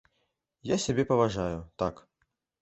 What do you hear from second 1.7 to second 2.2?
так.